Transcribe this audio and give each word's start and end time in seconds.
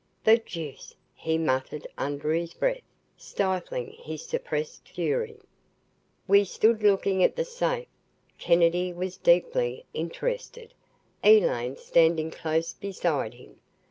"The 0.23 0.37
deuce!" 0.39 0.95
he 1.13 1.37
muttered 1.37 1.85
under 1.95 2.33
his 2.33 2.55
breath, 2.55 2.81
stifling 3.15 3.91
his 3.99 4.25
suppressed 4.25 4.87
fury. 4.89 5.37
We 6.27 6.43
stood 6.43 6.81
looking 6.81 7.23
at 7.23 7.35
the 7.35 7.45
safe. 7.45 7.85
Kennedy 8.39 8.91
was 8.93 9.17
deeply 9.17 9.85
interested, 9.93 10.73
Elaine 11.23 11.77
standing 11.77 12.31
close 12.31 12.73
beside 12.73 13.35
him. 13.35 13.59